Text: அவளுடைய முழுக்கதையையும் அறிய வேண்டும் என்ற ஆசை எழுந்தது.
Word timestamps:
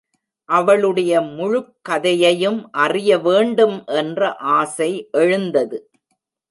அவளுடைய 0.49 1.21
முழுக்கதையையும் 1.21 2.59
அறிய 2.71 3.19
வேண்டும் 3.19 3.85
என்ற 3.85 4.35
ஆசை 4.35 4.91
எழுந்தது. 5.11 5.89